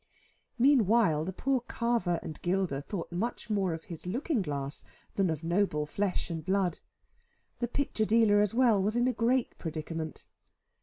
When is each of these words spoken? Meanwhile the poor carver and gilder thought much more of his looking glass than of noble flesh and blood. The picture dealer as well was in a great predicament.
Meanwhile 0.57 1.25
the 1.25 1.31
poor 1.31 1.59
carver 1.61 2.19
and 2.23 2.41
gilder 2.41 2.81
thought 2.81 3.11
much 3.11 3.51
more 3.51 3.71
of 3.71 3.83
his 3.83 4.07
looking 4.07 4.41
glass 4.41 4.83
than 5.13 5.29
of 5.29 5.43
noble 5.43 5.85
flesh 5.85 6.31
and 6.31 6.43
blood. 6.43 6.79
The 7.59 7.67
picture 7.67 8.05
dealer 8.05 8.39
as 8.39 8.55
well 8.55 8.81
was 8.81 8.95
in 8.95 9.07
a 9.07 9.13
great 9.13 9.55
predicament. 9.59 10.25